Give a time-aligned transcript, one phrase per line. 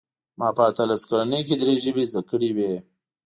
[0.39, 2.73] ما په اتلس کلنۍ کې درې ژبې زده کړې وې